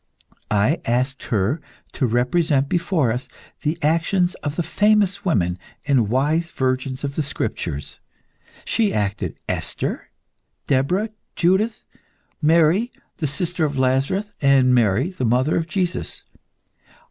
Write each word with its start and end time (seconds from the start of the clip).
I 0.49 0.81
asked 0.83 1.25
her 1.25 1.61
to 1.91 2.07
represent 2.07 2.67
before 2.67 3.11
us 3.11 3.27
the 3.61 3.77
actions 3.83 4.33
of 4.41 4.55
the 4.55 4.63
famous 4.63 5.23
women 5.23 5.59
and 5.87 6.09
wise 6.09 6.49
virgins 6.49 7.03
of 7.03 7.13
the 7.13 7.21
Scriptures. 7.21 7.99
She 8.65 8.95
acted 8.95 9.37
Esther, 9.47 10.09
Deborah, 10.65 11.11
Judith, 11.35 11.83
Mary, 12.41 12.91
the 13.17 13.27
sister 13.27 13.63
of 13.63 13.77
Lazarus, 13.77 14.25
and 14.41 14.73
Mary, 14.73 15.11
the 15.11 15.23
mother 15.23 15.55
of 15.55 15.67
Jesus. 15.67 16.23